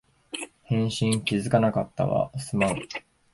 [0.63, 2.87] 返信気づかなかったわ、すまん